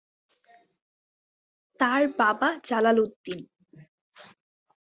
[1.79, 3.39] তার বাবা জালালউদ্দিন।